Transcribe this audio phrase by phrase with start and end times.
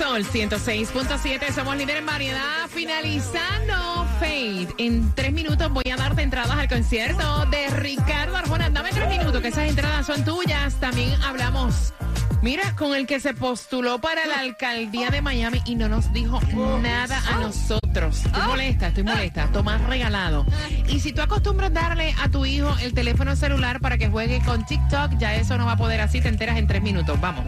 [0.00, 4.68] Sol 106.7, somos líderes en variedad, finalizando Fade.
[4.78, 8.70] En tres minutos voy a darte entradas al concierto de Ricardo Arjona.
[8.70, 10.80] Dame tres minutos, que esas entradas son tuyas.
[10.80, 11.92] También hablamos,
[12.40, 16.40] mira, con el que se postuló para la alcaldía de Miami y no nos dijo
[16.80, 18.24] nada a nosotros.
[18.24, 19.48] Estoy molesta, estoy molesta.
[19.52, 20.46] Tomás regalado.
[20.88, 24.64] Y si tú acostumbras darle a tu hijo el teléfono celular para que juegue con
[24.64, 27.20] TikTok, ya eso no va a poder así, te enteras en tres minutos.
[27.20, 27.44] Vamos.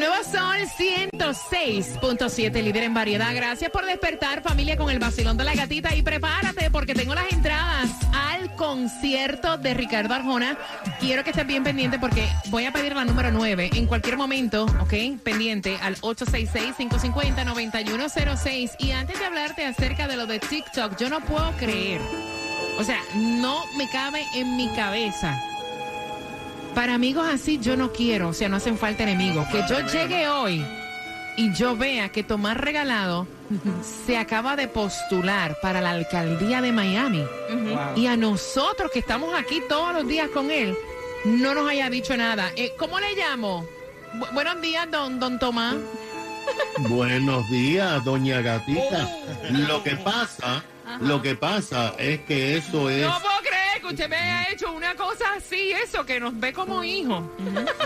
[0.00, 3.34] Nuevo Sol 106.7, líder en variedad.
[3.34, 5.94] Gracias por despertar, familia, con el vacilón de la gatita.
[5.94, 10.56] Y prepárate, porque tengo las entradas al concierto de Ricardo Arjona.
[11.00, 14.64] Quiero que estés bien pendiente, porque voy a pedir la número 9 en cualquier momento,
[14.80, 14.94] ¿ok?
[15.22, 18.76] Pendiente al 866-550-9106.
[18.78, 22.00] Y antes de hablarte acerca de lo de TikTok, yo no puedo creer.
[22.78, 25.38] O sea, no me cabe en mi cabeza
[26.74, 29.46] para amigos así yo no quiero, o sea, no hacen falta enemigos.
[29.48, 30.64] Que yo llegue hoy
[31.36, 33.26] y yo vea que Tomás Regalado
[34.06, 37.24] se acaba de postular para la alcaldía de Miami
[37.96, 40.76] y a nosotros que estamos aquí todos los días con él
[41.24, 42.50] no nos haya dicho nada.
[42.56, 43.66] Eh, ¿Cómo le llamo?
[44.14, 45.76] Bu- buenos días, don, don Tomás.
[46.78, 49.06] Buenos días, doña Gatita.
[49.50, 50.64] Lo que pasa,
[51.00, 54.72] lo que pasa es que eso es, No puedo creer que usted me haya hecho
[54.72, 57.22] una cosa así, eso, que nos ve como hijos.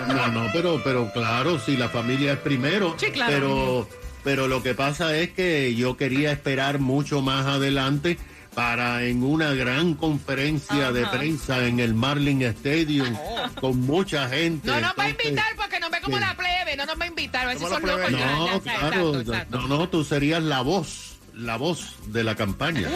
[0.09, 3.33] no, no, pero, pero claro, si la familia es primero, Sí, claro.
[3.33, 3.89] pero,
[4.23, 8.19] pero lo que pasa es que yo quería esperar mucho más adelante
[8.55, 13.17] para en una gran conferencia de prensa en el Marlin Stadium
[13.61, 14.69] con mucha gente.
[14.71, 17.09] No nos va a invitar porque nos ve como la plebe, no nos va a
[17.09, 18.07] invitar, a ver si Como son la locos.
[18.11, 18.23] plebe.
[18.23, 19.59] ya, No, ya, claro, exacto, exacto.
[19.61, 22.89] no, no, tú serías la voz, la voz de la campaña.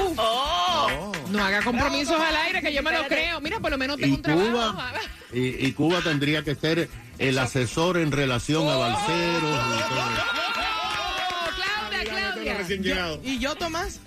[1.30, 3.40] No haga compromisos al aire que yo me lo creo.
[3.40, 4.50] Mira, por lo menos tengo Y un trabajo.
[4.50, 4.92] Cuba,
[5.32, 6.88] y, y Cuba tendría que ser
[7.18, 10.00] el asesor en relación a balseros y todo.
[10.00, 12.76] Oh, Claudia, Claudia.
[12.76, 13.20] llegado.
[13.24, 14.00] ¿Y yo, Tomás?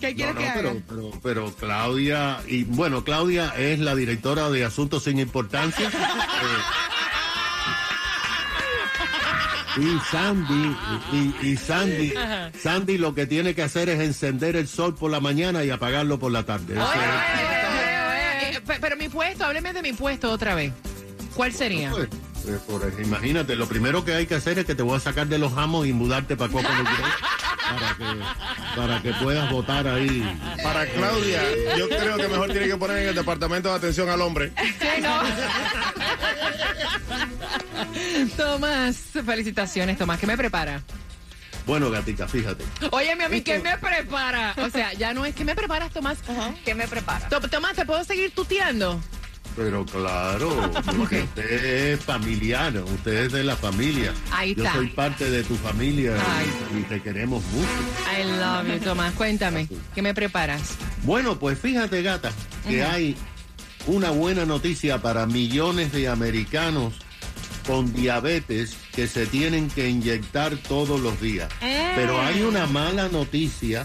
[0.00, 0.54] ¿Qué No, quieres no, que haga?
[0.60, 5.90] pero, pero, pero Claudia, y bueno, Claudia es la directora de Asuntos sin Importancia.
[6.42, 6.91] Eh,
[9.76, 10.76] y Sandy,
[11.12, 12.12] y, y Sandy,
[12.60, 16.18] Sandy lo que tiene que hacer es encender el sol por la mañana y apagarlo
[16.18, 16.74] por la tarde.
[16.74, 20.72] Oye, oye, oye, oye, pe- Pero mi puesto, hábleme de mi puesto otra vez.
[21.34, 21.90] ¿Cuál sería?
[21.90, 22.08] Pues,
[22.48, 25.26] eh, por imagínate, lo primero que hay que hacer es que te voy a sacar
[25.28, 30.22] de los amos y mudarte para Coco para que, para que puedas votar ahí.
[30.62, 31.40] Para Claudia,
[31.78, 34.52] yo creo que mejor tiene que poner en el departamento de atención al hombre.
[34.78, 35.22] Sí, no.
[38.36, 40.18] Tomás, felicitaciones, Tomás.
[40.18, 40.82] ¿Qué me prepara?
[41.66, 42.64] Bueno, gatita, fíjate.
[42.90, 44.54] Oye, mi amigo, ¿qué me prepara?
[44.58, 46.18] O sea, ya no es que me preparas, Tomás.
[46.64, 47.28] ¿Qué me prepara?
[47.28, 49.00] To- Tomás, ¿te puedo seguir tuteando?
[49.54, 54.12] Pero claro, porque usted es familiar, usted es de la familia.
[54.32, 54.76] Ahí Yo está.
[54.76, 56.50] soy parte de tu familia Ay.
[56.80, 57.68] y, te queremos mucho.
[58.18, 59.12] I love you, Tomás.
[59.12, 60.76] Cuéntame, ¿qué me preparas?
[61.04, 62.32] Bueno, pues fíjate, gata,
[62.66, 63.14] que hay
[63.86, 66.94] una buena noticia para millones de americanos
[67.66, 71.50] con diabetes que se tienen que inyectar todos los días.
[71.60, 73.84] Pero hay una mala noticia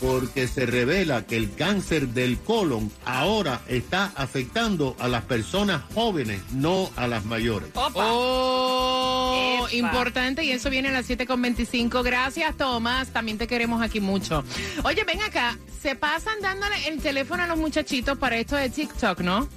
[0.00, 6.40] porque se revela que el cáncer del colon ahora está afectando a las personas jóvenes,
[6.52, 7.70] no a las mayores.
[7.74, 9.76] Oh, Epa.
[9.76, 12.02] importante y eso viene a las 7.25.
[12.02, 13.08] Gracias, Tomás.
[13.08, 14.42] También te queremos aquí mucho.
[14.84, 15.58] Oye, ven acá.
[15.82, 19.48] Se pasan dándole el teléfono a los muchachitos para esto de TikTok, ¿no?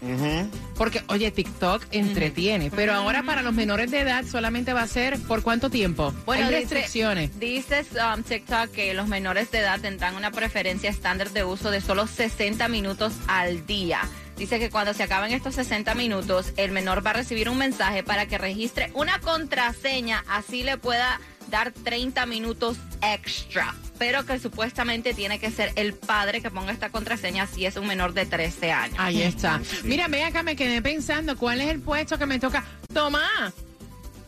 [0.76, 5.20] Porque, oye, TikTok entretiene, pero ahora para los menores de edad solamente va a ser
[5.20, 6.14] por cuánto tiempo.
[6.26, 7.40] Bueno, Hay restricciones.
[7.40, 7.86] Dice
[8.16, 12.08] um, TikTok que los menores de edad tendrán una preferencia estándar de uso de solo
[12.08, 14.02] 60 minutos al día.
[14.38, 18.04] Dice que cuando se acaben estos 60 minutos, el menor va a recibir un mensaje
[18.04, 23.74] para que registre una contraseña, así le pueda dar 30 minutos extra.
[24.00, 27.88] Pero que supuestamente tiene que ser el padre que ponga esta contraseña si es un
[27.88, 28.96] menor de 13 años.
[29.00, 29.62] Ahí está.
[29.84, 32.64] Mira, ve acá, me quedé pensando, ¿cuál es el puesto que me toca?
[32.94, 33.54] Tomás,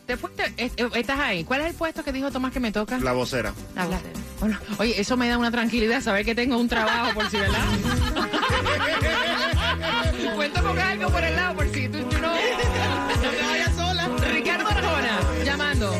[0.06, 0.52] ¿te fuiste?
[0.56, 1.44] Eh, ¿Estás ahí?
[1.44, 2.98] ¿Cuál es el puesto que dijo Tomás que me toca?
[2.98, 3.52] La vocera.
[3.74, 4.20] La La- vocera.
[4.40, 7.64] Bueno, oye, eso me da una tranquilidad saber que tengo un trabajo por si, ¿verdad?
[10.34, 14.08] Cuento con algo por el lado por si tú, tú no, no te vayas sola.
[14.32, 15.94] Ricardo Arjona, llamando.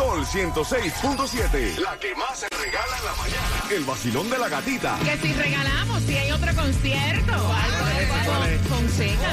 [0.00, 1.76] Sol 106.7.
[1.76, 3.64] La que más se regala en la mañana.
[3.70, 4.98] el vacilón de la gatita.
[5.04, 7.32] Que si regalamos, si hay otro concierto.
[7.32, 9.30] Con Fonseca.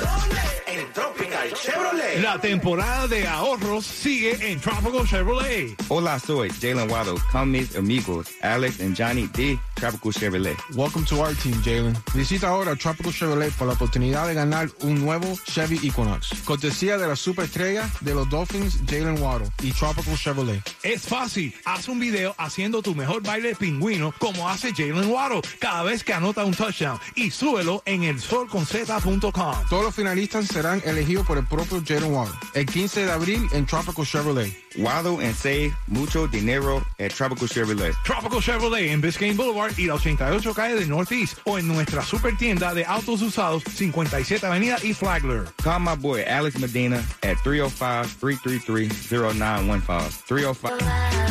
[2.21, 5.75] La temporada de ahorros sigue en Tropical Chevrolet.
[5.87, 7.19] Hola, soy Jalen Waddle.
[7.31, 10.55] Come mis amigos, Alex and Johnny de Tropical Chevrolet.
[10.75, 11.95] Welcome to our team, Jalen.
[12.13, 16.41] Visita ahora Tropical Chevrolet por la oportunidad de ganar un nuevo Chevy Equinox.
[16.45, 20.61] Cortesía de la superestrella de los Dolphins, Jalen Waddle y Tropical Chevrolet.
[20.83, 21.55] Es fácil.
[21.65, 26.03] Haz un video haciendo tu mejor baile de pingüino como hace Jalen Waddle cada vez
[26.03, 29.55] que anota un touchdown y súbelo en el solconzeta.com.
[29.67, 33.65] Todos los finalistas serán elegidos por el propio Jalen Waddle el 15 de abril en
[33.65, 34.53] Tropical Chevrolet.
[34.77, 37.93] Waddle and save mucho dinero at Tropical Chevrolet.
[38.03, 42.35] Tropical Chevrolet en Biscayne Boulevard y la 88 calle de Northeast o en nuestra super
[42.37, 45.45] tienda de autos usados 57 Avenida y Flagler.
[45.63, 50.23] Call my boy Alex Medina at 305-333-0915.
[50.27, 51.22] 305.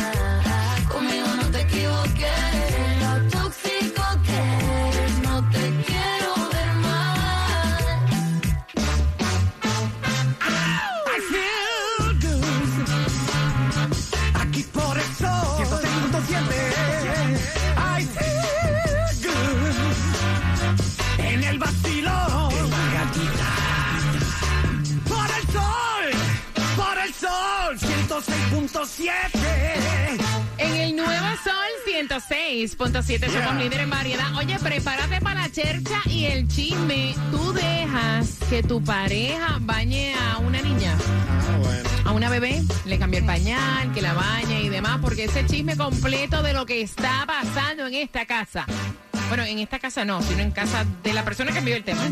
[32.13, 34.35] 106.7 somos líderes en variedad.
[34.37, 37.15] Oye, prepárate para la chercha y el chisme.
[37.31, 40.95] Tú dejas que tu pareja bañe a una niña.
[40.95, 41.89] Ah, bueno.
[42.05, 45.75] A una bebé, le cambie el pañal, que la bañe y demás, porque ese chisme
[45.75, 48.67] completo de lo que está pasando en esta casa.
[49.33, 52.03] Bueno, en esta casa no, sino en casa de la persona que envió el tema.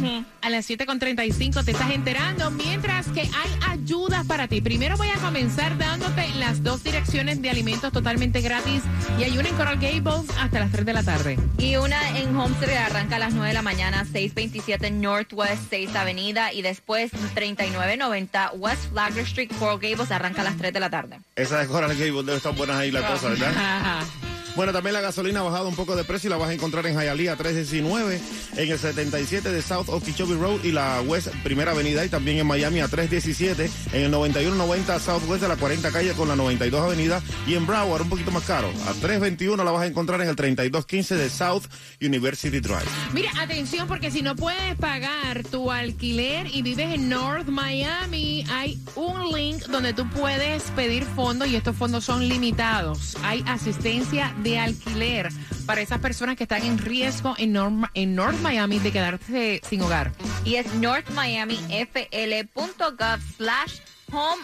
[0.42, 4.60] A las 7.35 te estás enterando, mientras que hay ayudas para ti.
[4.60, 8.82] Primero voy a comenzar dándote las dos direcciones de alimentos totalmente gratis
[9.20, 11.38] y hay una en Coral Gables hasta las 3 de la tarde.
[11.60, 16.52] Y una en Homestead arranca a las 9 de la mañana, 627 Northwest 6 Avenida.
[16.52, 21.20] Y después 3990 West Flagler Street, Coral Gables, arranca a las 3 de la tarde.
[21.36, 24.02] Esa de Coral Gables debe estar buenas ahí la cosa, ¿verdad?
[24.56, 26.86] Bueno, también la gasolina ha bajado un poco de precio y la vas a encontrar
[26.86, 28.20] en Hialeah 319,
[28.58, 32.48] en el 77 de South Okeechobee Road y la West Primera Avenida y también en
[32.48, 37.22] Miami a 317, en el 9190 Southwest de la 40 calle con la 92 Avenida
[37.48, 40.36] y en Broward un poquito más caro, a 321 la vas a encontrar en el
[40.36, 41.64] 3215 de South
[42.02, 42.82] University Drive.
[43.14, 48.80] Mira, atención, porque si no puedes pagar tu alquiler y vives en North Miami, hay
[48.96, 53.16] un link donde tú puedes pedir fondos y estos fondos son limitados.
[53.24, 55.30] Hay asistencia de alquiler
[55.66, 59.82] para esas personas que están en riesgo en, North- en North Miami de quedarse sin
[59.82, 60.12] hogar.
[60.46, 63.74] Y es northmiamifl.gov slash
[64.14, 64.44] home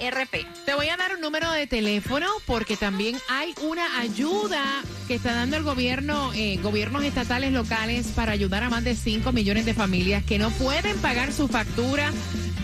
[0.00, 0.44] ARP.
[0.66, 4.62] Te voy a dar un número de teléfono porque también hay una ayuda
[5.06, 9.32] que está dando el gobierno, eh, gobiernos estatales locales para ayudar a más de 5
[9.32, 12.12] millones de familias que no pueden pagar su factura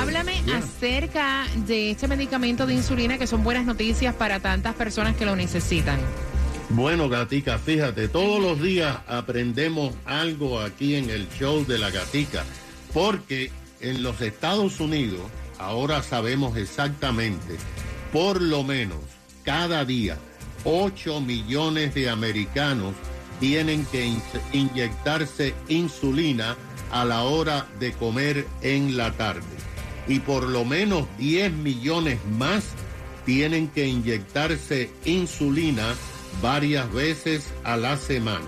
[0.00, 5.26] háblame acerca de este medicamento de insulina que son buenas noticias para tantas personas que
[5.26, 5.98] lo necesitan.
[6.68, 12.44] Bueno, gatica, fíjate, todos los días aprendemos algo aquí en el show de la gatica,
[12.94, 13.50] porque
[13.80, 15.22] en los Estados Unidos
[15.58, 17.56] ahora sabemos exactamente,
[18.12, 18.98] por lo menos
[19.42, 20.16] cada día,
[20.64, 22.94] 8 millones de americanos
[23.38, 26.56] tienen que in- inyectarse insulina
[26.90, 29.42] a la hora de comer en la tarde.
[30.08, 32.64] Y por lo menos 10 millones más
[33.24, 35.94] tienen que inyectarse insulina
[36.42, 38.46] varias veces a la semana.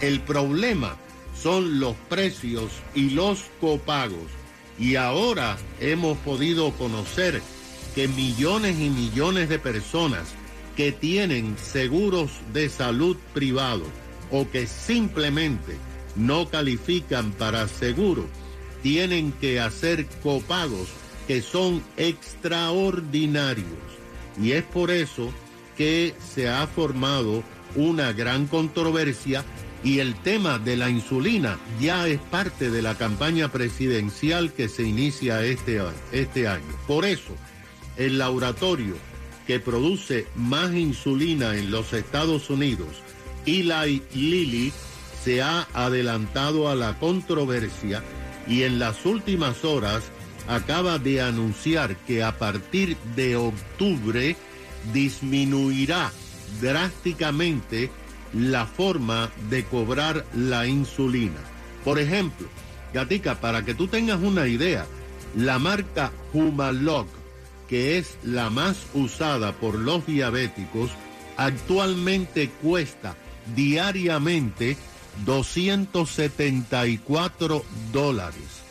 [0.00, 0.96] El problema
[1.40, 4.30] son los precios y los copagos.
[4.78, 7.40] Y ahora hemos podido conocer
[7.94, 10.34] que millones y millones de personas
[10.76, 13.88] que tienen seguros de salud privados
[14.30, 15.76] o que simplemente
[16.16, 18.26] no califican para seguro,
[18.82, 20.88] tienen que hacer copagos
[21.26, 23.68] que son extraordinarios.
[24.40, 25.30] Y es por eso
[25.76, 27.42] que se ha formado
[27.76, 29.44] una gran controversia
[29.82, 34.82] y el tema de la insulina ya es parte de la campaña presidencial que se
[34.82, 35.80] inicia este,
[36.12, 36.76] este año.
[36.86, 37.34] Por eso,
[37.96, 38.96] el laboratorio
[39.50, 43.02] que produce más insulina en los Estados Unidos,
[43.46, 44.72] Eli Lilly,
[45.24, 48.00] se ha adelantado a la controversia
[48.46, 50.04] y en las últimas horas
[50.46, 54.36] acaba de anunciar que a partir de octubre
[54.92, 56.12] disminuirá
[56.60, 57.90] drásticamente
[58.32, 61.40] la forma de cobrar la insulina.
[61.84, 62.46] Por ejemplo,
[62.94, 64.86] Gatica, para que tú tengas una idea,
[65.36, 67.08] la marca Humalog,
[67.70, 70.90] que es la más usada por los diabéticos,
[71.36, 73.14] actualmente cuesta
[73.54, 74.76] diariamente
[75.24, 78.64] 274 dólares.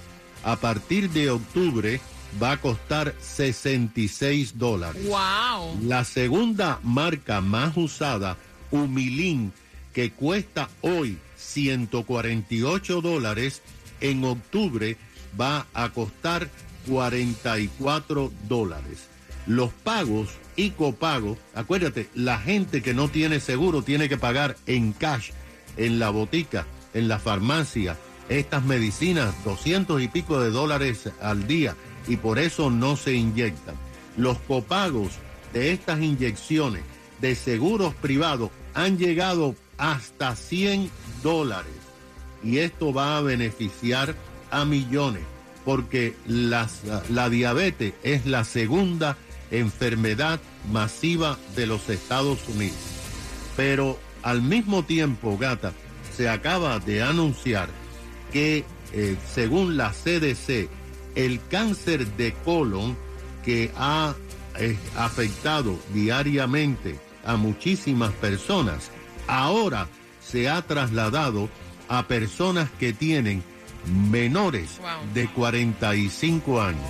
[0.44, 2.01] A partir de octubre
[2.41, 5.08] va a costar 66 dólares.
[5.08, 5.79] ¡Wow!
[5.82, 8.36] La segunda marca más usada,
[8.70, 9.53] Humilin,
[9.94, 13.62] que cuesta hoy 148 dólares,
[14.01, 14.98] en octubre
[15.39, 16.50] va a costar
[16.88, 19.07] 44 dólares.
[19.45, 24.93] Los pagos y copagos, acuérdate, la gente que no tiene seguro tiene que pagar en
[24.93, 25.31] cash,
[25.77, 27.98] en la botica, en la farmacia,
[28.29, 31.75] estas medicinas, 200 y pico de dólares al día,
[32.07, 33.75] y por eso no se inyectan.
[34.17, 35.13] Los copagos
[35.53, 36.83] de estas inyecciones
[37.21, 40.91] de seguros privados han llegado hasta 100
[41.24, 41.74] dólares.
[42.43, 44.15] Y esto va a beneficiar
[44.51, 45.24] a millones,
[45.69, 49.17] porque la diabetes es la segunda
[49.51, 50.39] enfermedad
[50.71, 52.79] masiva de los Estados Unidos.
[53.55, 55.73] Pero al mismo tiempo, gata,
[56.17, 57.69] se acaba de anunciar
[58.33, 60.69] que eh, según la CDC,
[61.13, 62.97] el cáncer de colon
[63.45, 64.15] que ha
[64.57, 68.89] eh, afectado diariamente a muchísimas personas,
[69.27, 69.88] ahora
[70.19, 71.47] se ha trasladado
[71.89, 73.43] a personas que tienen
[73.86, 75.13] menores Wow.
[75.13, 76.81] de 45 años.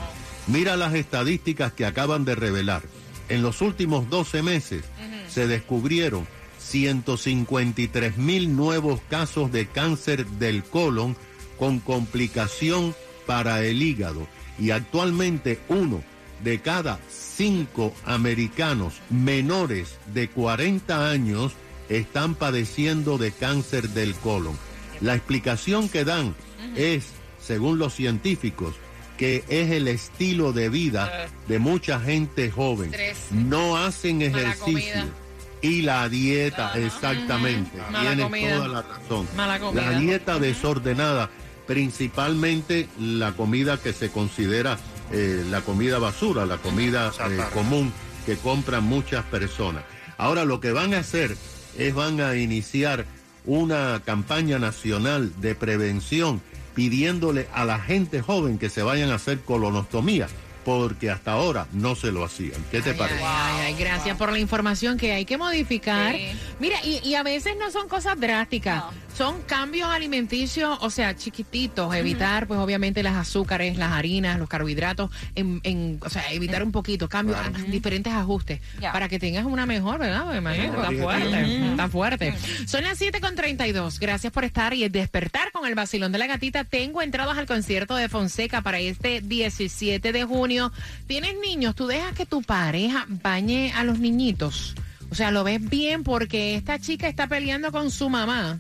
[0.47, 2.81] Mira las estadísticas que acaban de revelar.
[3.29, 4.83] En los últimos 12 meses
[5.27, 6.27] se descubrieron
[6.57, 11.15] 153 mil nuevos casos de cáncer del colon
[11.57, 14.27] con complicación para el hígado
[14.57, 16.03] y actualmente uno
[16.43, 21.53] de cada cinco americanos menores de 40 años
[21.89, 24.57] están padeciendo de cáncer del colon.
[25.01, 26.35] La explicación que dan
[26.75, 27.07] es,
[27.41, 28.75] según los científicos,
[29.17, 32.91] que es el estilo de vida de mucha gente joven.
[33.31, 35.05] No hacen ejercicio.
[35.61, 37.77] Y la dieta, exactamente.
[37.91, 38.55] Mala Tienes comida.
[38.55, 39.27] toda la razón.
[39.35, 39.91] Mala comida.
[39.91, 41.29] La dieta desordenada,
[41.67, 44.77] principalmente la comida que se considera
[45.11, 47.91] eh, la comida basura, la comida eh, común
[48.25, 49.83] que compran muchas personas.
[50.17, 51.35] Ahora lo que van a hacer
[51.77, 53.05] es van a iniciar
[53.49, 56.39] una campaña nacional de prevención
[56.75, 60.27] pidiéndole a la gente joven que se vayan a hacer colonostomía,
[60.63, 62.63] porque hasta ahora no se lo hacían.
[62.69, 63.23] ¿Qué te Ay, parece?
[63.23, 66.15] ay, ay, gracias por la información que hay que modificar.
[66.15, 66.27] Sí.
[66.59, 68.83] Mira, y, y a veces no son cosas drásticas.
[69.19, 75.11] Son cambios alimenticios, o sea, chiquititos, evitar pues obviamente las azúcares, las harinas, los carbohidratos,
[75.35, 77.37] en, en- o sea, evitar un poquito, cambios,
[77.69, 78.61] diferentes ajustes,
[78.93, 80.25] para que tengas una mejor, ¿verdad?
[80.25, 82.33] Me imagino, está fuerte, está fuerte.
[82.65, 86.63] Son las 7.32, gracias por estar y despertar con el vacilón de la gatita.
[86.63, 90.71] Tengo entradas al concierto de Fonseca para este 17 de junio.
[91.07, 91.75] ¿Tienes niños?
[91.75, 94.75] ¿Tú dejas que tu pareja bañe a los niñitos?
[95.11, 98.59] O sea, lo ves bien porque esta chica está peleando con su mamá.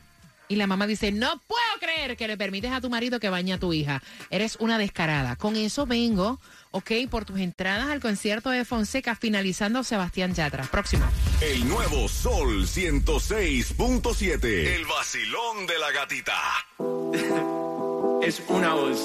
[0.49, 3.53] Y la mamá dice, no puedo creer que le permites a tu marido que bañe
[3.53, 4.01] a tu hija.
[4.31, 5.35] Eres una descarada.
[5.35, 6.39] Con eso vengo,
[6.71, 10.63] ok, por tus entradas al concierto de Fonseca, finalizando Sebastián Yatra.
[10.63, 11.05] Próximo.
[11.39, 14.43] El nuevo Sol 106.7.
[14.43, 16.35] El vacilón de la gatita.
[18.21, 18.99] Es una voz.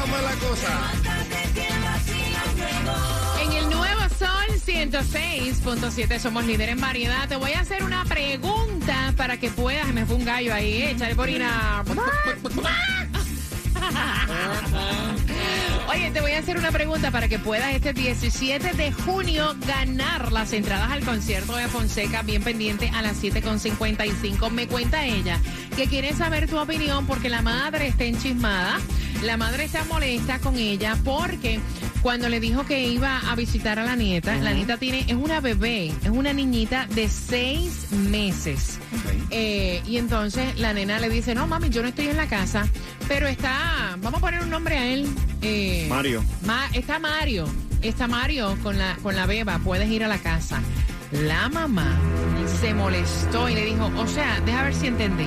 [0.00, 1.01] ¿Cómo es la cosa?
[4.90, 7.28] 106.7 somos líder en variedad.
[7.28, 9.86] Te voy a hacer una pregunta para que puedas.
[9.94, 11.84] Me fue un gallo ahí, échale por ina.
[15.88, 20.32] Oye, te voy a hacer una pregunta para que puedas este 17 de junio ganar
[20.32, 24.50] las entradas al concierto de Fonseca, bien pendiente a las 7.55.
[24.50, 25.38] Me cuenta ella
[25.76, 28.78] que quiere saber tu opinión porque la madre está enchismada.
[29.22, 31.60] La madre está molesta con ella porque
[32.02, 35.40] cuando le dijo que iba a visitar a la nieta, la nieta tiene, es una
[35.40, 38.78] bebé, es una niñita de seis meses.
[39.30, 42.66] Eh, y entonces la nena le dice, no mami, yo no estoy en la casa,
[43.06, 45.08] pero está, vamos a poner un nombre a él.
[45.42, 46.24] Eh, Mario.
[46.44, 47.46] Ma- está Mario,
[47.82, 50.60] está Mario con la, con la beba, puedes ir a la casa.
[51.12, 51.98] La mamá
[52.60, 55.26] se molestó y le dijo, o sea, deja ver si entendí.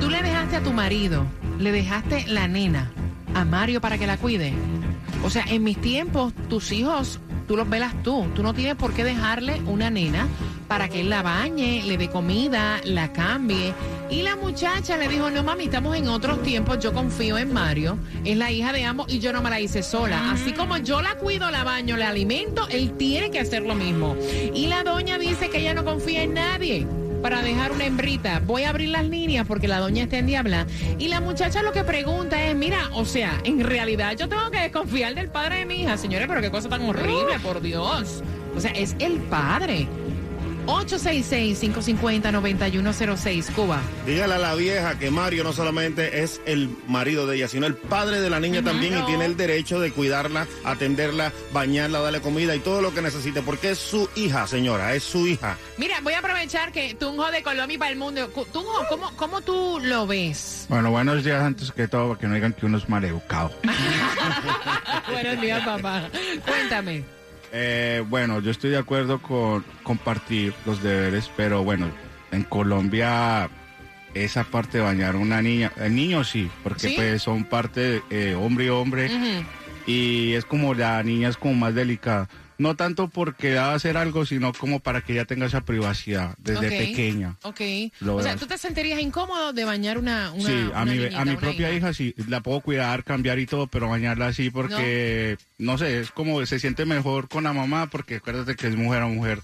[0.00, 1.26] Tú le dejaste a tu marido,
[1.58, 2.90] le dejaste la nena
[3.34, 4.52] a Mario para que la cuide.
[5.24, 8.26] O sea, en mis tiempos, tus hijos, tú los velas tú.
[8.36, 10.28] Tú no tienes por qué dejarle una nena
[10.68, 13.72] para que él la bañe, le dé comida, la cambie.
[14.10, 17.98] Y la muchacha le dijo, no mami, estamos en otros tiempos, yo confío en Mario,
[18.24, 20.30] es la hija de ambos y yo no me la hice sola.
[20.30, 24.16] Así como yo la cuido, la baño, la alimento, él tiene que hacer lo mismo.
[24.54, 26.86] Y la doña dice que ella no confía en nadie
[27.22, 28.40] para dejar una hembrita.
[28.46, 30.66] Voy a abrir las líneas porque la doña está en diabla.
[30.98, 34.60] Y la muchacha lo que pregunta es, mira, o sea, en realidad yo tengo que
[34.60, 35.96] desconfiar del padre de mi hija.
[35.96, 38.22] Señores, pero qué cosa tan horrible, por Dios.
[38.56, 39.86] O sea, es el padre.
[40.68, 43.80] 866-550-9106, Cuba.
[44.06, 47.74] Dígale a la vieja que Mario no solamente es el marido de ella, sino el
[47.74, 52.54] padre de la niña también y tiene el derecho de cuidarla, atenderla, bañarla, darle comida
[52.54, 55.56] y todo lo que necesite, porque es su hija, señora, es su hija.
[55.78, 58.28] Mira, voy a aprovechar que Tunjo de Colombia para el mundo.
[58.28, 60.66] Tunjo, ¿cómo, ¿cómo tú lo ves?
[60.68, 63.50] Bueno, buenos días antes que todo, para que no digan que uno es maleducado.
[65.10, 66.10] Buenos días, papá.
[66.46, 67.17] Cuéntame.
[67.52, 71.90] Eh, bueno, yo estoy de acuerdo con compartir los deberes, pero bueno,
[72.30, 73.48] en Colombia
[74.14, 76.94] esa parte de bañar una niña, el niño sí, porque ¿Sí?
[76.96, 79.10] pues son parte eh, hombre y hombre
[79.86, 82.28] y es como la niña es como más delicada.
[82.58, 86.34] No tanto porque va a hacer algo, sino como para que ella tenga esa privacidad
[86.38, 87.36] desde pequeña.
[87.42, 87.60] Ok.
[88.00, 88.36] Lo o sea.
[88.36, 91.36] ¿tú te sentirías incómodo de bañar una, una sí, a una mi, niñita, a mi
[91.36, 91.94] propia hija.
[91.94, 96.44] sí, la puedo cuidar, cambiar y todo, pero bañarla así porque, no, sé, es como
[96.46, 99.40] se siente mejor con la mamá porque acuérdate que es mujer a mujer.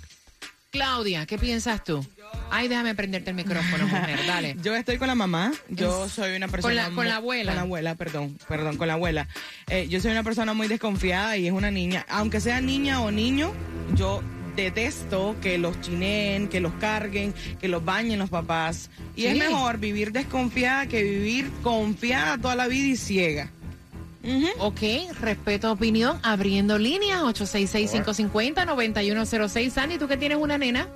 [0.79, 2.05] Claudia, ¿qué piensas tú?
[2.51, 4.57] Ay, déjame prenderte el micrófono, mujer, dale.
[4.63, 5.53] Yo estoy con la mamá.
[5.69, 6.75] Yo soy una con persona.
[6.75, 7.53] la- con la abuela.
[7.53, 8.37] Con la abuela, perdón.
[8.49, 9.29] Perdón, con la abuela.
[9.69, 12.05] Eh, yo soy una persona muy desconfiada y es una niña.
[12.09, 13.53] Aunque sea niña o niño,
[13.95, 14.21] yo
[14.57, 18.91] detesto que los chinen, que los carguen, que los bañen los papás.
[19.15, 19.27] Y Sí.
[19.29, 23.51] es mejor vivir desconfiada que vivir confiada toda la vida y ciega.
[24.59, 24.81] Ok,
[25.21, 29.71] respeto opinión, abriendo líneas 866-550-9106.
[29.71, 30.89] Sandy, ¿tú que tienes una nena?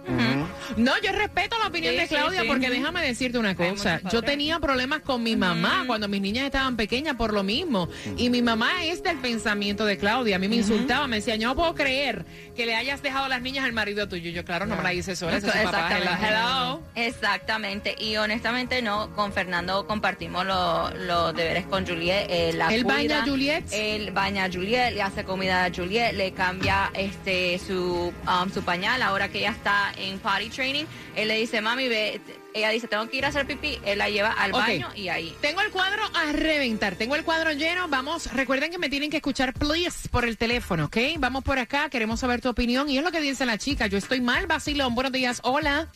[0.77, 2.49] No, yo respeto la opinión Sí, de Claudia sí.
[2.49, 4.01] porque déjame decirte una cosa.
[4.11, 7.89] Yo tenía problemas con mi mamá cuando mis niñas estaban pequeñas por lo mismo.
[8.17, 10.37] Y mi mamá es del pensamiento de Claudia.
[10.37, 12.25] A mí me insultaba, me decía, yo no puedo creer
[12.57, 14.31] que le hayas dejado a las niñas al marido tuyo.
[14.31, 15.37] Yo, claro, no me la hice sola.
[15.37, 15.91] ese es su papá.
[16.23, 16.83] Hello.
[16.95, 17.95] Exactamente.
[17.99, 22.27] Y honestamente no, con Fernando compartimos lo- los deberes con Juliet.
[22.29, 23.65] eh, la ¿Él cuida, baña Juliet?
[23.73, 28.63] Él baña a Juliet, le hace comida a Juliet, le cambia este su, um, su
[28.63, 30.85] pañal ahora que ella está en potty training.
[31.17, 32.21] Él le dice, mami, ve,
[32.55, 33.79] ella dice, tengo que ir a hacer pipí.
[33.85, 35.35] Él la lleva al baño y ahí.
[35.41, 37.89] Tengo el cuadro a reventar, tengo el cuadro lleno.
[37.89, 40.97] Vamos, recuerden que me tienen que escuchar, please, por el teléfono, ¿ok?
[41.19, 42.89] Vamos por acá, queremos saber tu opinión.
[42.89, 43.87] Y es lo que dice la chica.
[43.87, 44.95] Yo estoy mal, vacilón.
[44.95, 45.89] Buenos días, hola.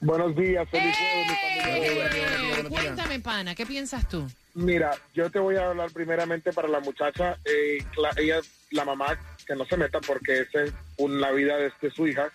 [0.00, 2.10] Buenos días, feliz jueves, mi familia.
[2.58, 4.28] Eh, cuéntame, pana, ¿qué piensas tú?
[4.54, 7.38] Mira, yo te voy a hablar primeramente para la muchacha.
[7.44, 11.56] eh, cla- ella, la mamá, que no se meta porque esa es un- la vida
[11.56, 12.30] de, de su hija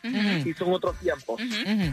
[0.49, 1.39] y son otros tiempos.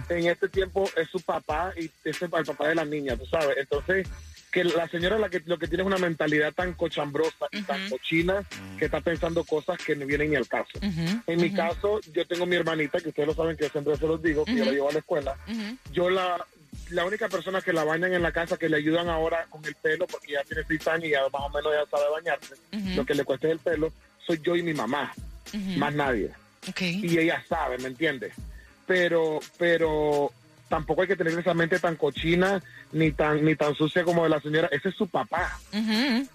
[0.08, 3.56] En este tiempo es su papá y es el papá de la niña, tú sabes.
[3.58, 4.08] Entonces,
[4.50, 7.88] que la señora la que, lo que tiene es una mentalidad tan cochambrosa y tan
[7.90, 8.42] cochina
[8.78, 10.78] que está pensando cosas que no vienen ni al caso.
[11.26, 14.06] En mi caso, yo tengo mi hermanita, que ustedes lo saben que yo siempre se
[14.06, 15.37] los digo, que yo la llevo a la escuela.
[15.92, 16.44] Yo la
[16.90, 19.75] la única persona que la bañan en la casa, que le ayudan ahora con el
[19.75, 22.55] pelo, porque ya tiene seis años y ya más o menos ya sabe bañarse,
[22.97, 23.92] lo que le cuesta es el pelo,
[24.27, 25.12] soy yo y mi mamá,
[25.77, 26.31] más nadie.
[26.68, 26.81] Ok.
[26.81, 28.33] Y ella sabe, ¿me entiendes?
[28.87, 30.31] Pero, pero
[30.68, 34.31] tampoco hay que tener esa mente tan cochina ni tan ni tan sucia como de
[34.31, 34.68] la señora.
[34.73, 35.59] Ese es su papá.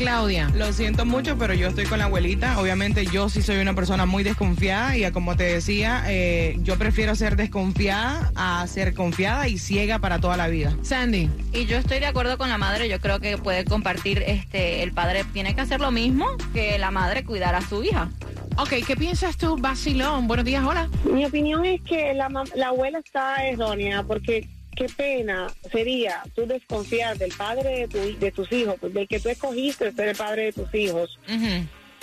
[0.03, 0.51] Claudia.
[0.57, 2.59] Lo siento mucho, pero yo estoy con la abuelita.
[2.59, 7.15] Obviamente yo sí soy una persona muy desconfiada y como te decía, eh, yo prefiero
[7.15, 10.77] ser desconfiada a ser confiada y ciega para toda la vida.
[10.83, 11.31] Sandy.
[11.53, 14.93] Y yo estoy de acuerdo con la madre, yo creo que puede compartir, este, el
[14.93, 18.11] padre tiene que hacer lo mismo que la madre cuidar a su hija.
[18.59, 20.27] Ok, ¿qué piensas tú, Basilón?
[20.27, 20.89] Buenos días, hola.
[21.05, 27.19] Mi opinión es que la, la abuela está errónea porque qué pena sería tú desconfiar
[27.19, 30.53] del padre de, tu- de tus hijos, del que tú escogiste ser el padre de
[30.53, 31.19] tus hijos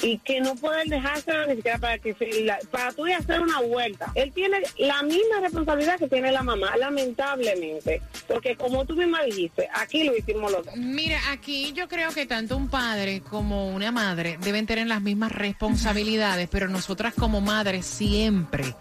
[0.01, 3.41] y que no pueden dejárselo ni siquiera para que se, la- para tú a hacer
[3.41, 4.11] una vuelta.
[4.15, 9.67] Él tiene la misma responsabilidad que tiene la mamá, lamentablemente, porque como tú misma dijiste,
[9.73, 10.75] aquí lo hicimos los dos.
[10.77, 15.31] Mira, aquí yo creo que tanto un padre como una madre deben tener las mismas
[15.33, 18.73] responsabilidades, pero nosotras como madres siempre,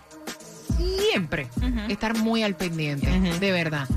[0.79, 1.49] siempre
[1.88, 3.07] estar muy al pendiente,
[3.38, 3.88] de verdad.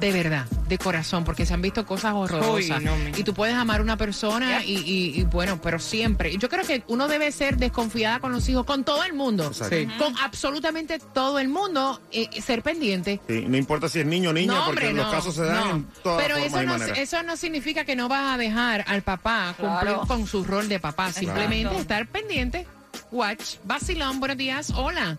[0.00, 2.78] De verdad, de corazón, porque se han visto cosas horrorosas.
[2.80, 5.78] Uy, no, mi- y tú puedes amar a una persona y, y- y, bueno, pero
[5.78, 6.36] siempre.
[6.36, 9.52] Yo creo que uno debe ser desconfiada con los hijos, con todo el mundo.
[9.54, 9.86] Sí.
[9.96, 13.20] Con absolutamente todo el mundo, eh, ser pendiente.
[13.28, 15.42] Sí, no importa si es niño o niña, No, porque hombre, los no, casos se
[15.44, 15.70] dan no.
[15.76, 19.54] en todas Pero eso no, eso no significa que no vas a dejar al papá
[19.56, 21.12] cumplir con su rol de papá.
[21.12, 22.66] Simplemente estar pendiente.
[23.12, 23.58] Watch.
[23.62, 24.70] Vacilón, buenos días.
[24.74, 25.18] Hola.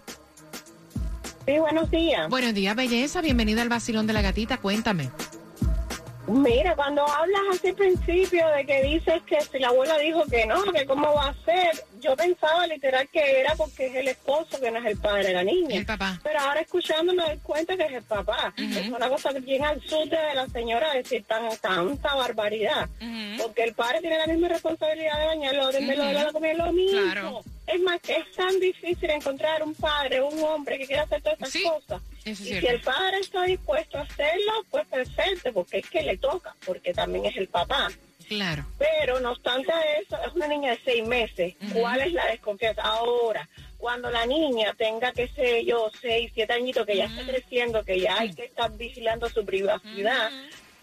[1.46, 2.30] Sí, buenos días.
[2.30, 3.22] Buenos días, belleza.
[3.22, 4.58] Bienvenida al Vacilón de la Gatita.
[4.58, 5.12] Cuéntame.
[6.28, 10.48] Mira, cuando hablas así al principio de que dices que si la abuela dijo que
[10.48, 14.60] no, que cómo va a ser, yo pensaba literal que era porque es el esposo
[14.60, 15.76] que no es el padre de la niña.
[15.76, 16.20] El papá.
[16.24, 18.54] Pero ahora escuchando me doy cuenta que es el papá.
[18.58, 22.88] Es una cosa bien absurda de la señora decir tan, tanta barbaridad.
[23.42, 27.02] Porque el padre tiene la misma responsabilidad de bañarlo, de darle la comida, lo mismo.
[27.12, 27.44] Claro.
[27.68, 31.64] Es más, es tan difícil encontrar un padre, un hombre que quiera hacer todas estas
[31.64, 32.02] cosas.
[32.24, 36.18] Es Y si el padre está dispuesto a hacerlo, pues perfecto, porque es que le
[36.18, 37.90] toca, porque también es el papá.
[38.28, 38.66] Claro.
[38.78, 41.56] Pero no obstante eso, es una niña de seis meses.
[41.74, 42.82] ¿Cuál es la desconfianza?
[42.82, 47.84] Ahora, cuando la niña tenga, qué sé yo, seis, siete añitos, que ya está creciendo,
[47.84, 50.32] que ya hay que estar vigilando su privacidad,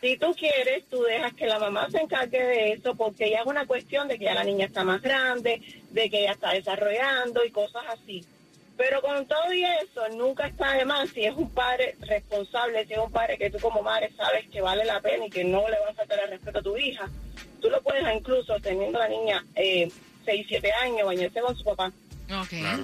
[0.03, 3.47] si tú quieres, tú dejas que la mamá se encargue de eso, porque ya es
[3.47, 7.45] una cuestión de que ya la niña está más grande, de que ya está desarrollando
[7.45, 8.27] y cosas así.
[8.77, 12.95] Pero con todo y eso, nunca está de más si es un padre responsable, si
[12.95, 15.69] es un padre que tú como madre sabes que vale la pena y que no
[15.69, 17.09] le va a faltar el respeto a tu hija.
[17.61, 19.91] Tú lo puedes incluso teniendo la niña eh,
[20.25, 21.93] 6, 7 años, bañarse con su papá.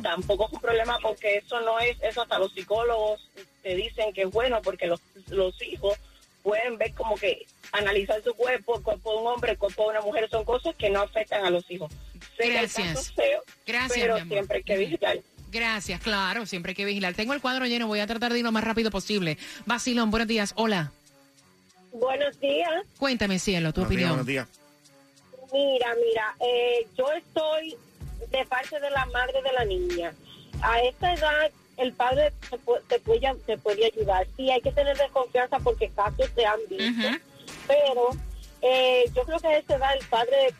[0.02, 3.28] Tampoco es un problema porque eso no es, eso hasta los psicólogos
[3.62, 5.96] te dicen que es bueno porque los, los hijos
[6.42, 9.88] pueden ver como que analizar su cuerpo, el cuerpo de un hombre, el cuerpo de
[9.90, 11.90] una mujer, son cosas que no afectan a los hijos.
[12.36, 13.06] Sé que el caso Gracias.
[13.08, 14.32] es feo, Gracias, Pero mi amor.
[14.34, 15.18] siempre hay que vigilar.
[15.50, 17.14] Gracias, claro, siempre hay que vigilar.
[17.14, 19.38] Tengo el cuadro lleno, voy a tratar de ir lo más rápido posible.
[19.66, 20.52] Basilón, buenos días.
[20.56, 20.92] Hola.
[21.92, 22.84] Buenos días.
[22.98, 24.10] Cuéntame, cielo, tu Buenos días, opinión.
[24.10, 24.48] buenos días.
[25.52, 27.76] Mira, mira, eh, yo estoy
[28.30, 30.12] de parte de la madre de la niña.
[30.60, 32.58] A esta edad el padre te,
[32.88, 34.26] te puede, te puede ayudar.
[34.36, 37.08] Sí, hay que tener desconfianza porque casos se han visto.
[37.66, 38.10] Pero
[38.60, 40.52] eh, yo creo que a esta edad el padre,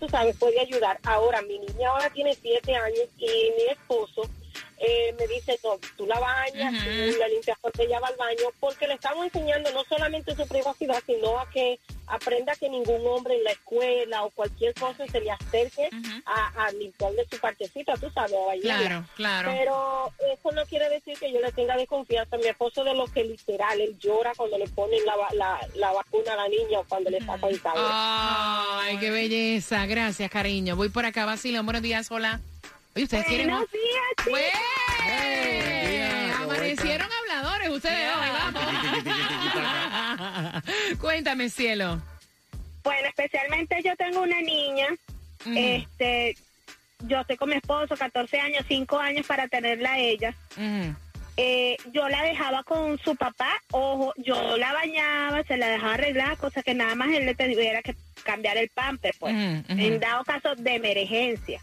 [0.00, 0.98] tú sabes, puede ayudar.
[1.04, 4.22] Ahora, mi niña ahora tiene siete años y mi esposo
[4.80, 8.48] eh, me dice, no, tú la bañas, tú la limpias porque ella va al baño,
[8.58, 13.36] porque le estamos enseñando no solamente su privacidad, sino a que aprenda que ningún hombre
[13.36, 15.88] en la escuela o cualquier cosa se le acerque
[16.24, 18.60] a, a limpiarle su partecita, tú sabes, a.
[18.60, 19.52] Claro, claro.
[19.56, 22.36] Pero eso no quiere decir que yo le tenga desconfianza.
[22.38, 26.32] Mi esposo de lo que literal, él llora cuando le ponen la, la, la vacuna
[26.32, 27.82] a la niña o cuando le sacan sangre.
[27.84, 29.86] Ay, qué belleza.
[29.86, 30.74] Gracias, cariño.
[30.74, 31.64] Voy por acá, Basilón.
[31.66, 32.40] Buenos días, hola.
[32.94, 33.48] Oye, ustedes quieren.
[33.48, 34.44] Buenos días, ¡Güey!
[36.42, 38.62] Amanecieron habladores ustedes hoy, vamos.
[41.00, 42.02] Cuéntame, cielo.
[42.82, 44.86] Bueno, especialmente yo tengo una niña,
[45.54, 46.36] este,
[47.00, 50.34] yo estoy con mi esposo, 14 años, 5 años para tenerla a ella.
[51.36, 56.36] Eh, yo la dejaba con su papá, ojo, yo la bañaba, se la dejaba arreglar,
[56.38, 60.54] cosa que nada más él le tuviera que cambiar el pamper, pues, en dado caso
[60.56, 61.60] de emergencia.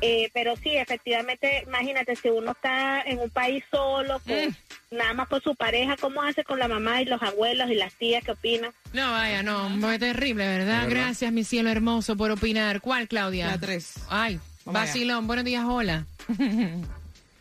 [0.00, 4.56] Eh, pero sí, efectivamente, imagínate, si uno está en un país solo, con,
[4.90, 7.92] nada más con su pareja, ¿cómo hace con la mamá y los abuelos y las
[7.94, 8.24] tías?
[8.24, 8.72] ¿Qué opinan?
[8.92, 10.86] No, vaya, no, fue terrible, ¿verdad?
[10.88, 12.80] Gracias, mi cielo hermoso, por opinar.
[12.80, 13.46] ¿Cuál, Claudia?
[13.46, 13.94] La tres.
[14.08, 14.90] Ay, Vamos allá.
[14.92, 16.06] Basilón, buenos días, hola.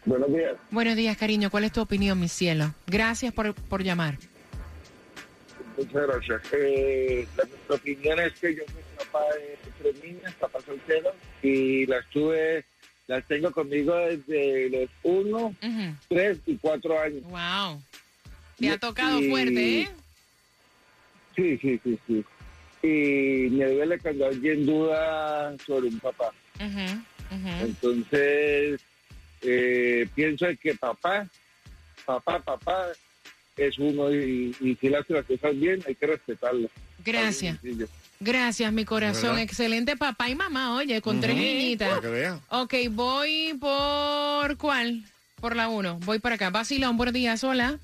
[0.05, 0.53] Buenos días.
[0.71, 1.49] buenos días, cariño.
[1.49, 2.73] ¿Cuál es tu opinión, mi cielo?
[2.87, 4.17] Gracias por, por llamar.
[5.79, 6.41] Muchas gracias.
[6.51, 12.05] Eh, la, opinión es que yo soy papá de tres niñas, papá soltero, y las
[12.09, 12.65] tuve,
[13.07, 15.55] las tengo conmigo desde los uno,
[16.09, 17.23] tres y cuatro años.
[17.23, 17.81] Wow.
[18.57, 19.89] Te ha tocado Y- fuerte, ¿eh?
[21.35, 22.25] Sí, sí, sí, sí.
[22.83, 26.33] Y me duele cuando alguien duda sobre un papá.
[26.55, 27.01] Ujú.
[27.61, 28.81] Entonces,
[29.41, 31.25] eh, pienso que papá,
[32.05, 32.87] papá, papá
[33.67, 36.69] es uno y, y si le hace las cosas bien hay que respetarlo.
[37.03, 37.57] Gracias.
[38.19, 39.29] Gracias, mi corazón.
[39.29, 39.39] ¿Verdad?
[39.43, 41.89] Excelente papá y mamá, oye, con tres Ujú, niñitas.
[41.89, 42.39] para que vea.
[42.49, 45.03] Ok, voy por cuál?
[45.39, 45.97] Por la uno.
[46.03, 46.49] Voy para acá.
[46.49, 47.79] Basilón, buenos días, hola.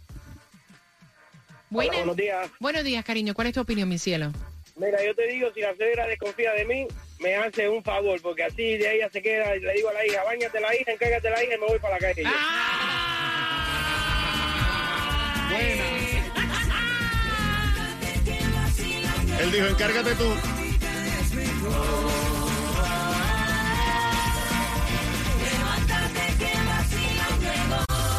[1.70, 1.96] Buenas.
[1.98, 2.50] buenos días.
[2.60, 3.34] Buenos días, cariño.
[3.34, 4.32] ¿Cuál es tu opinión, mi cielo?
[4.76, 6.86] Mira, yo te digo, si la suegra desconfía de mí,
[7.20, 10.06] me hace un favor, porque así de ella se queda, y le digo a la
[10.06, 12.24] hija, bañate la hija, encárgate la hija y me voy para la calle.
[19.40, 20.24] Él dijo, encárgate tú.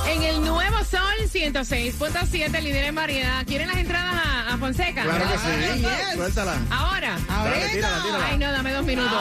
[0.09, 1.00] En el nuevo Sol
[1.33, 3.44] 106.7, líder en variedad.
[3.46, 5.02] ¿Quieren las entradas a, a Fonseca?
[5.02, 5.81] Claro que sí.
[5.81, 6.14] Yes.
[6.14, 6.57] Suéltala.
[6.70, 7.18] Ahora.
[7.29, 8.26] Dale, tírala, tírala.
[8.26, 9.18] Ay, no, dame dos minutos.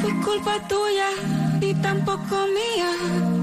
[0.00, 1.08] Fue culpa tuya
[1.60, 3.41] y tampoco mía.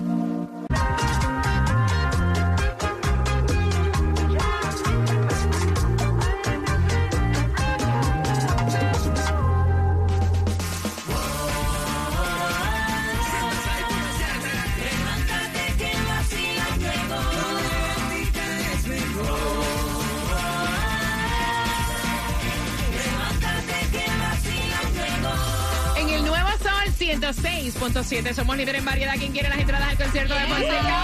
[27.20, 29.14] 106.7, somos líder en variedad.
[29.18, 30.98] ¿Quién quiere las entradas al concierto de Fonseca?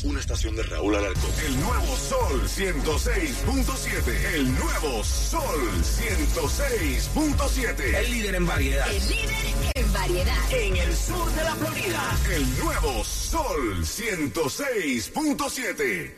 [0.05, 1.31] Una estación de Raúl Alarcón.
[1.47, 4.35] El nuevo Sol 106.7.
[4.35, 5.41] El nuevo Sol
[5.83, 7.95] 106.7.
[7.95, 8.87] El líder en variedad.
[8.91, 9.35] El líder
[9.75, 10.53] en variedad.
[10.53, 12.19] En el sur de la Florida.
[12.35, 16.15] El nuevo Sol 106.7.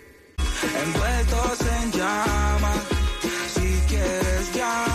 [0.83, 2.73] Envueltos en llama,
[3.55, 4.94] si quieres llama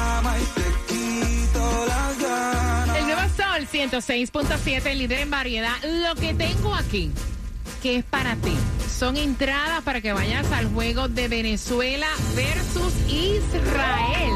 [3.72, 5.76] 106.7, líder en variedad.
[5.84, 7.12] Lo que tengo aquí,
[7.82, 8.54] que es para ti,
[8.98, 14.34] son entradas para que vayas al juego de Venezuela versus Israel.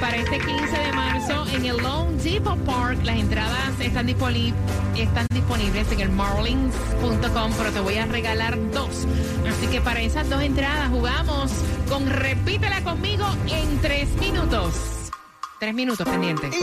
[0.00, 4.52] Para este 15 de marzo en el Lone Depot Park, las entradas están, disponi-
[4.96, 9.06] están disponibles en el marlins.com, pero te voy a regalar dos.
[9.48, 11.52] Así que para esas dos entradas jugamos
[11.88, 14.74] con Repítela conmigo en tres minutos.
[15.60, 16.48] Tres minutos pendiente.
[16.48, 16.58] Ti.